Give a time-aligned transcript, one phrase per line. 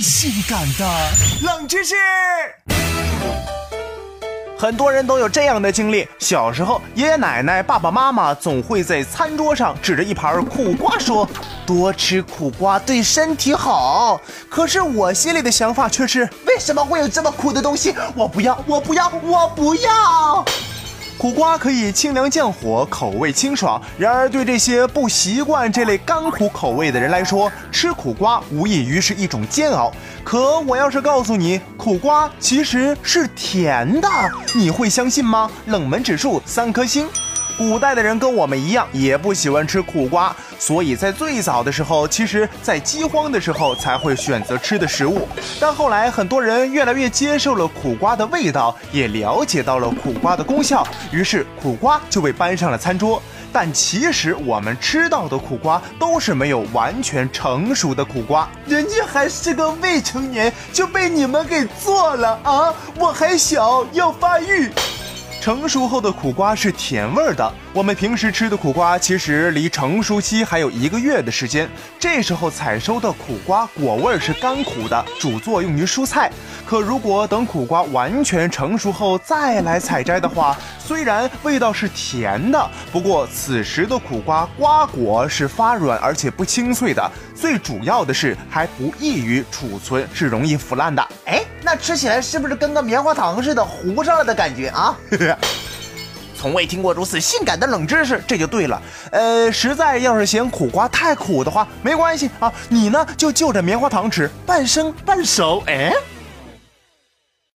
[0.00, 0.84] 性感的
[1.42, 1.94] 冷知识。
[4.56, 11.28] 很多人都有这样的经历：小时候，爷爷奶奶、爸爸妈妈总会在餐桌上指着一盘苦瓜说
[11.64, 17.94] ：“多吃苦瓜对身体好。”可是我心里的想法却是：为什么会有这么苦的东西？
[18.16, 20.44] 我不要，我不要，我不要！
[21.18, 23.82] 苦瓜可以清凉降火，口味清爽。
[23.98, 29.92] 然而，对这些不习惯这类甘苦口味的人来说，吃苦瓜无异于是一种煎熬。
[30.22, 34.08] 可我要是告诉你，苦瓜其实是甜的，
[34.54, 35.50] 你会相信吗？
[35.66, 37.08] 冷门指数三颗星。
[37.58, 45.26] 古代的人跟我们一样，也不喜欢吃苦瓜，所以在最早的时候，其实，在饥荒的时候才会选择吃的食物。
[45.58, 53.20] 但后来，很多人越来越接受了苦瓜的味道，也了解到了苦瓜的功效，于是苦瓜就被搬上了餐桌。
[53.52, 62.72] 但其实我们吃到的苦瓜都是没有完全成熟的苦瓜，人家还是个未成年就被你们给做了啊！
[62.94, 64.70] 我还小，要发育。
[65.40, 67.52] 成熟后的苦瓜是甜味儿的。
[67.72, 76.30] 我们平时吃的苦瓜其实离成熟期还有一个月的时间，这时候采收的苦瓜果味儿是甘苦的，主作用于蔬菜。
[76.66, 91.06] 可如果等苦瓜完全成熟后再来采摘的话，虽然味道是甜的，不过此时的苦瓜瓜果是发软而且不清脆的，最主要的是还不易于储存，是容易腐烂的。
[91.26, 91.42] 哎。
[91.62, 94.96] 那吃起来是不是跟个棉花糖似的糊上了的感觉啊？
[96.40, 98.80] 从未听过如此性感的冷知识，这就对了。
[99.10, 105.62] 呃，实在要是嫌苦瓜太苦的话，没关系啊，你呢就就着棉花糖吃，半生半熟。
[105.66, 105.92] 哎。